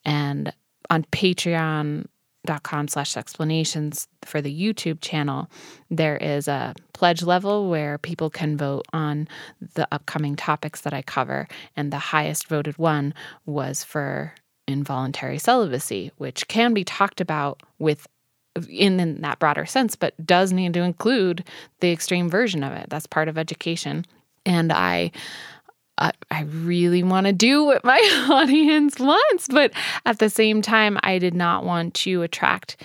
[0.05, 0.53] And
[0.89, 5.49] on patreon.com slash sexplanations for the YouTube channel,
[5.89, 9.27] there is a pledge level where people can vote on
[9.75, 11.47] the upcoming topics that I cover.
[11.75, 13.13] And the highest voted one
[13.45, 14.33] was for
[14.67, 18.07] involuntary celibacy, which can be talked about with
[18.69, 21.43] in, in that broader sense, but does need to include
[21.79, 22.89] the extreme version of it.
[22.89, 24.05] That's part of education.
[24.45, 25.11] And I
[26.31, 29.73] I really want to do what my audience wants, but
[30.05, 32.77] at the same time, I did not want to attract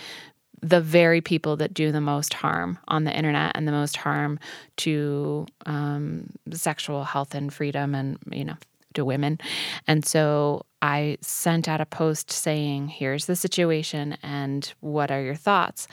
[0.61, 4.39] the very people that do the most harm on the internet and the most harm
[4.79, 8.57] to um, sexual health and freedom and you know
[8.95, 9.39] to women.
[9.87, 15.35] And so i sent out a post saying here's the situation and what are your
[15.35, 15.89] thoughts?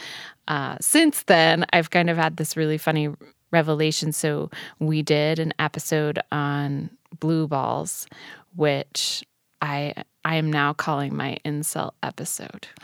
[0.47, 3.09] Uh, since then i've kind of had this really funny
[3.51, 4.11] revelation.
[4.11, 8.07] So we did an episode on blue balls,
[8.55, 9.23] which
[9.61, 12.67] I I am now calling my incel episode.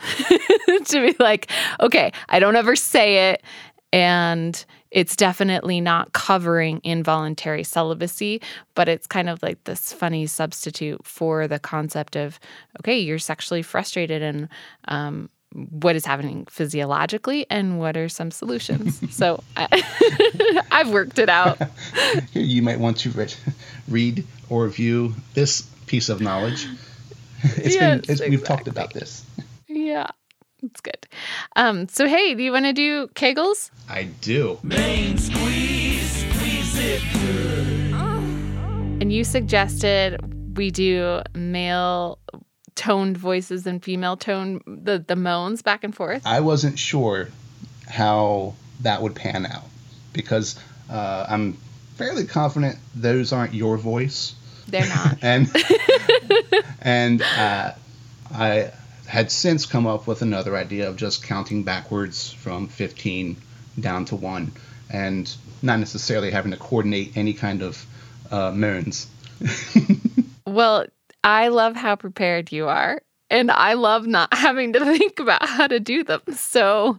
[0.68, 1.50] To be like,
[1.80, 3.42] okay, I don't ever say it,
[3.92, 8.40] and it's definitely not covering involuntary celibacy,
[8.74, 12.38] but it's kind of like this funny substitute for the concept of,
[12.80, 14.48] okay, you're sexually frustrated and
[14.86, 19.00] um, what is happening physiologically and what are some solutions.
[19.14, 19.66] so I,
[20.70, 21.58] have worked it out.
[22.32, 23.34] you might want to read,
[23.88, 26.66] read or view this piece of knowledge.
[27.42, 28.30] It's yes, been, it's, exactly.
[28.30, 29.24] we've talked about this.
[29.68, 30.08] Yeah,
[30.62, 31.06] it's good.
[31.56, 33.70] Um, so hey, do you want to do Kegels?
[33.88, 34.58] I do.
[34.62, 37.88] Main squeeze, squeeze it good.
[39.00, 42.18] And you suggested we do male
[42.74, 46.22] toned voices and female tone the the moans back and forth.
[46.26, 47.28] I wasn't sure
[47.88, 49.64] how that would pan out
[50.12, 50.58] because
[50.90, 51.54] uh, I'm
[51.96, 54.34] fairly confident those aren't your voice.
[54.66, 55.18] They're not.
[55.22, 55.48] and
[56.80, 57.72] and uh,
[58.32, 58.72] I
[59.08, 63.36] had since come up with another idea of just counting backwards from 15
[63.80, 64.52] down to one,
[64.90, 67.86] and not necessarily having to coordinate any kind of
[68.30, 69.06] uh, moans.
[70.46, 70.84] well,
[71.24, 73.00] I love how prepared you are.
[73.30, 76.20] And I love not having to think about how to do them.
[76.34, 76.98] So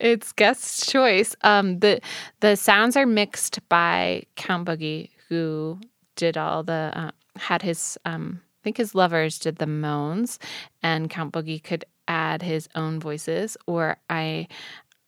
[0.00, 1.36] it's guest choice.
[1.42, 2.00] Um, the
[2.40, 5.78] the sounds are mixed by Count Boogie, who
[6.16, 10.38] did all the uh, had his um, I think his lovers did the moans,
[10.82, 13.56] and Count Boogie could add his own voices.
[13.66, 14.48] Or I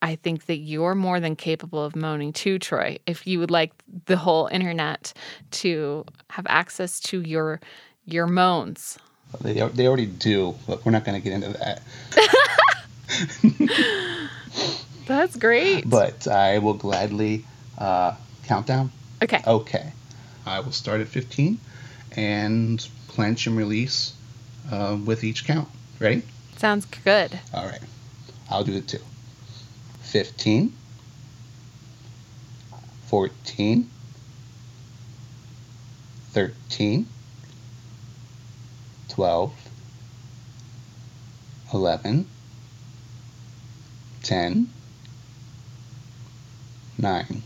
[0.03, 2.99] I think that you're more than capable of moaning too, Troy.
[3.07, 3.73] If you would like
[4.07, 5.13] the whole internet
[5.53, 7.61] to have access to your
[8.05, 8.99] your moans.
[9.41, 11.83] They, they already do, but we're not going to get into that.
[15.07, 15.89] That's great.
[15.89, 17.45] But I will gladly
[17.79, 18.91] uh, count down.
[19.23, 19.41] Okay.
[19.47, 19.93] Okay.
[20.47, 21.59] I will start at 15
[22.17, 24.15] and clench and release
[24.71, 25.69] uh, with each count.
[25.99, 26.23] Ready?
[26.57, 27.39] Sounds good.
[27.53, 27.81] All right.
[28.49, 28.99] I'll do it too.
[30.03, 30.73] 15,
[33.07, 33.91] 14,
[36.31, 37.07] 13,
[39.09, 39.53] 12,
[41.73, 42.27] 11,
[44.23, 44.69] 10,
[46.99, 47.43] 9,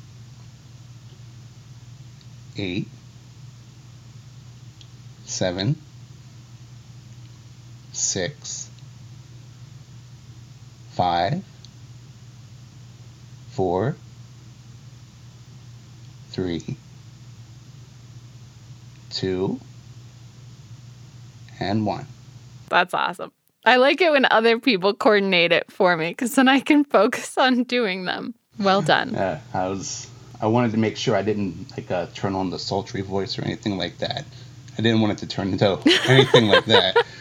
[2.56, 2.88] 8,
[5.34, 5.74] 7,
[7.92, 8.70] 6,
[10.92, 11.42] 5,
[13.50, 13.96] four,
[16.30, 16.76] three,
[19.10, 19.60] two,
[21.60, 22.06] and one.
[22.68, 23.32] That's awesome.
[23.64, 27.38] I like it when other people coordinate it for me because then I can focus
[27.38, 28.34] on doing them.
[28.58, 29.14] Well done.
[29.14, 30.08] Yeah, I was.
[30.40, 33.42] I wanted to make sure I didn't like uh, turn on the sultry voice or
[33.42, 34.24] anything like that.
[34.76, 36.96] I didn't want it to turn into anything like that.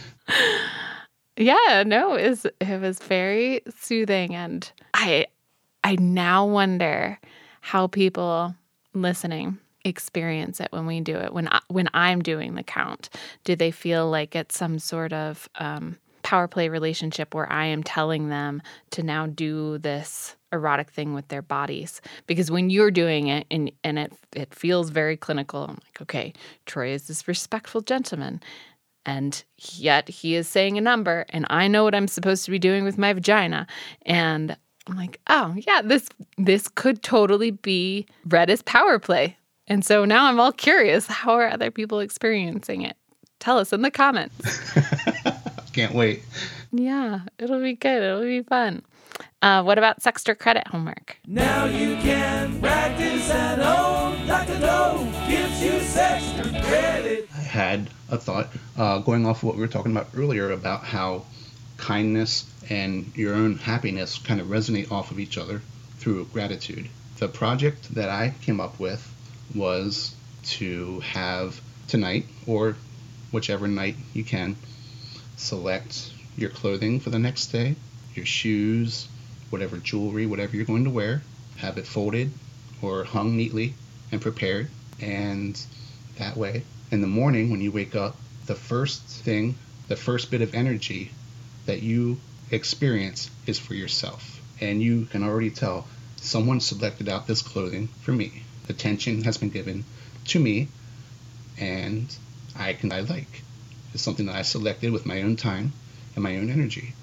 [1.36, 5.26] Yeah, no, it was it was very soothing, and I
[5.84, 7.20] I now wonder
[7.62, 8.56] how people
[8.94, 13.10] listening experience it when we do it when I, when I'm doing the count.
[13.44, 17.84] Do they feel like it's some sort of um, power play relationship where I am
[17.84, 18.62] telling them
[18.92, 22.00] to now do this erotic thing with their bodies?
[22.28, 26.34] Because when you're doing it and and it it feels very clinical, I'm like, okay,
[26.66, 28.42] Troy is this respectful gentleman.
[29.06, 32.60] And yet he is saying a number, and I know what I'm supposed to be
[32.60, 33.68] doing with my vagina.
[34.06, 34.56] And
[34.88, 39.38] I'm like, oh yeah, this this could totally be read as power play.
[39.68, 42.98] And so now I'm all curious, how are other people experiencing it?
[43.40, 44.62] Tell us in the comments.
[45.74, 46.24] Can't wait.
[46.72, 48.04] Yeah, it'll be good.
[48.04, 48.84] It'll be fun.
[49.44, 51.18] Uh, what about Sextra credit homework?
[51.28, 54.26] Now you can practice at home.
[54.26, 54.58] Dr.
[54.58, 57.28] Doe gives you extra credit.
[57.36, 60.86] I had a thought uh, going off of what we were talking about earlier about
[60.86, 61.26] how
[61.76, 65.62] kindness and your own happiness kind of resonate off of each other
[65.98, 66.88] through gratitude.
[67.18, 69.06] The project that I came up with
[69.54, 72.78] was to have tonight or
[73.32, 74.56] whichever night you can
[75.36, 77.76] select your clothing for the next day,
[78.16, 79.10] your shoes,
[79.54, 81.22] whatever jewelry, whatever you're going to wear,
[81.58, 82.32] have it folded
[82.82, 83.76] or hung neatly
[84.12, 84.68] and prepared.
[85.00, 85.56] And
[86.18, 89.56] that way, in the morning when you wake up, the first thing,
[89.88, 91.12] the first bit of energy
[91.68, 94.42] that you experience is for yourself.
[94.60, 95.88] And you can already tell
[96.18, 98.42] someone selected out this clothing for me.
[98.70, 99.86] Attention has been given
[100.30, 100.68] to me,
[101.60, 102.14] and
[102.56, 103.44] I can I like.
[103.94, 105.74] It's something that I selected with my own time
[106.16, 106.94] and my own energy.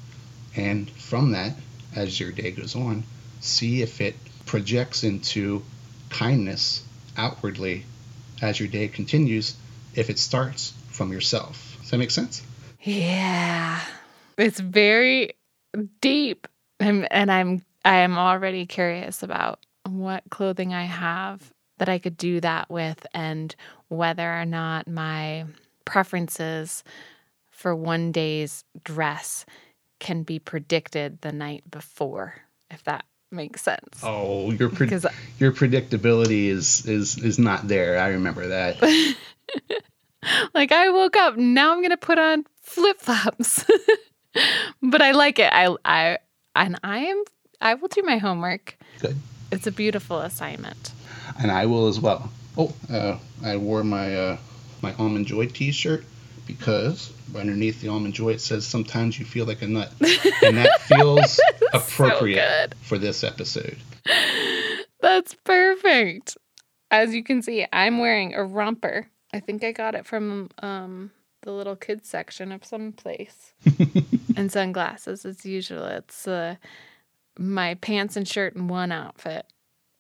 [0.56, 1.54] And from that,
[1.94, 3.04] as your day goes on,
[3.40, 4.14] see if it
[4.46, 5.62] projects into
[6.08, 6.84] kindness
[7.16, 7.84] outwardly
[8.42, 9.56] as your day continues
[9.94, 11.76] if it starts from yourself.
[11.80, 12.42] Does that make sense?
[12.82, 13.80] Yeah.
[14.38, 15.32] It's very
[16.00, 16.46] deep.
[16.78, 22.16] And, and I'm I am already curious about what clothing I have that I could
[22.16, 23.54] do that with and
[23.88, 25.46] whether or not my
[25.86, 26.84] preferences
[27.50, 29.46] for one day's dress
[30.00, 32.34] can be predicted the night before,
[32.70, 34.00] if that makes sense.
[34.02, 34.88] Oh, your pre-
[35.38, 37.98] your predictability is is is not there.
[38.00, 38.76] I remember that.
[40.54, 43.64] Like I woke up, now I'm gonna put on flip flops.
[44.82, 45.50] but I like it.
[45.50, 46.18] I I
[46.54, 47.24] and I am
[47.60, 48.76] I will do my homework.
[49.00, 49.16] Good.
[49.50, 50.92] It's a beautiful assignment.
[51.40, 52.30] and I will as well.
[52.58, 54.36] Oh, uh, I wore my uh,
[54.82, 56.04] my almond joy T-shirt
[56.58, 59.92] because underneath the almond joy it says sometimes you feel like a nut,
[60.42, 61.40] and that feels
[61.72, 62.74] appropriate good.
[62.80, 63.76] for this episode.
[65.00, 66.36] That's perfect.
[66.90, 69.08] As you can see, I'm wearing a romper.
[69.32, 73.54] I think I got it from um, the little kids section of some place.
[74.36, 75.84] and sunglasses as usual.
[75.84, 76.56] It's uh,
[77.38, 79.46] my pants and shirt in one outfit.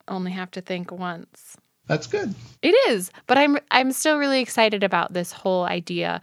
[0.08, 1.56] Only have to think once.
[1.90, 2.36] That's good.
[2.62, 6.20] It is, but I'm I'm still really excited about this whole idea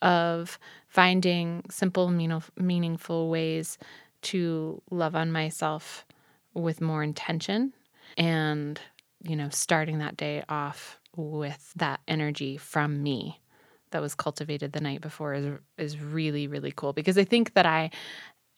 [0.00, 0.58] of
[0.88, 2.08] finding simple,
[2.56, 3.76] meaningful, ways
[4.22, 6.06] to love on myself
[6.54, 7.74] with more intention,
[8.16, 8.80] and
[9.22, 13.42] you know, starting that day off with that energy from me
[13.90, 17.66] that was cultivated the night before is is really really cool because I think that
[17.66, 17.90] I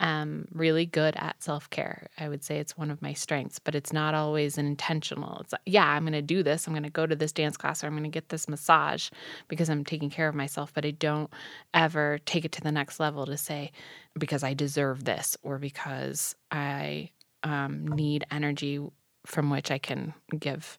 [0.03, 2.09] am really good at self care.
[2.19, 5.41] I would say it's one of my strengths, but it's not always intentional.
[5.41, 6.67] It's like, yeah, I'm going to do this.
[6.67, 9.11] I'm going to go to this dance class or I'm going to get this massage
[9.49, 11.31] because I'm taking care of myself, but I don't
[11.75, 13.73] ever take it to the next level to say
[14.19, 17.11] because I deserve this or because I
[17.45, 18.81] um, need energy
[19.27, 20.79] from which I can give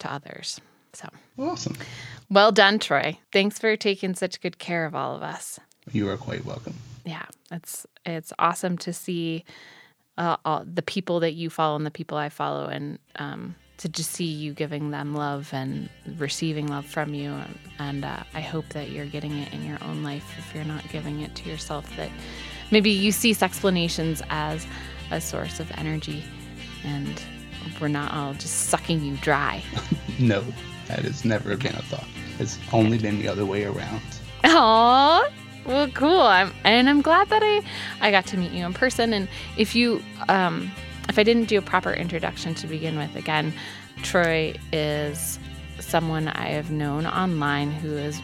[0.00, 0.60] to others.
[0.94, 1.08] So,
[1.38, 1.76] Awesome.
[2.30, 3.18] well done, Troy.
[3.32, 5.58] Thanks for taking such good care of all of us
[5.92, 6.74] You are quite welcome.
[7.04, 9.44] Yeah, it's it's awesome to see
[10.18, 13.88] uh, all, the people that you follow and the people I follow, and um, to
[13.88, 17.30] just see you giving them love and receiving love from you.
[17.32, 20.24] And, and uh, I hope that you're getting it in your own life.
[20.38, 22.10] If you're not giving it to yourself, that
[22.70, 24.66] maybe you Sexplanations as
[25.10, 26.22] a source of energy,
[26.84, 27.22] and
[27.80, 29.62] we're not all just sucking you dry.
[30.18, 30.44] No,
[30.88, 32.06] that has never been a thought.
[32.38, 34.02] It's only been the other way around.
[34.44, 35.26] Aw,
[35.64, 36.20] well, cool.
[36.20, 37.62] I'm and I'm glad that I
[38.00, 39.12] I got to meet you in person.
[39.12, 40.70] And if you um
[41.08, 43.52] if I didn't do a proper introduction to begin with, again,
[44.02, 45.38] Troy is
[45.78, 48.20] someone I have known online who is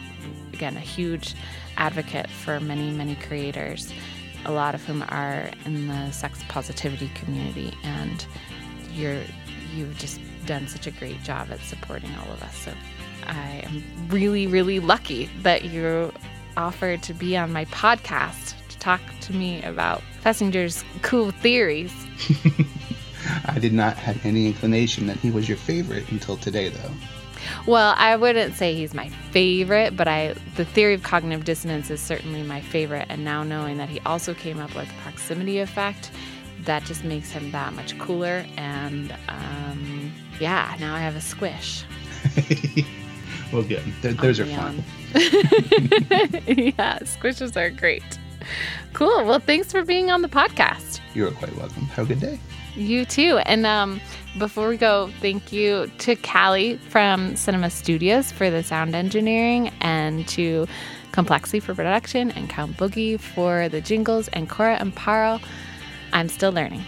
[0.53, 1.35] again a huge
[1.77, 3.91] advocate for many many creators.
[4.45, 8.25] A lot of whom are in the sex positivity community, and
[8.93, 9.21] you're
[9.75, 12.55] you've just done such a great job at supporting all of us.
[12.55, 12.73] So
[13.27, 16.11] I am really, really lucky that you
[16.57, 21.93] offered to be on my podcast to talk to me about Festinger's cool theories.
[23.45, 26.91] I did not have any inclination that he was your favorite until today, though.
[27.65, 32.01] Well, I wouldn't say he's my favorite, but I the theory of cognitive dissonance is
[32.01, 33.05] certainly my favorite.
[33.09, 36.11] And now knowing that he also came up with proximity effect,
[36.65, 38.45] that just makes him that much cooler.
[38.57, 41.85] And um, yeah, now I have a squish.
[43.53, 43.83] well, good.
[44.01, 44.83] Th- those are fun.
[45.13, 48.03] yeah, squishes are great.
[48.93, 49.25] Cool.
[49.25, 50.99] Well, thanks for being on the podcast.
[51.13, 51.83] You are quite welcome.
[51.87, 52.39] Have a good day.
[52.75, 53.39] You too.
[53.45, 53.99] And um,
[54.37, 60.27] before we go, thank you to Callie from Cinema Studios for the sound engineering and
[60.29, 60.67] to
[61.11, 65.41] Complexly for production and Count Boogie for the jingles and Cora Amparo.
[66.13, 66.83] I'm still learning.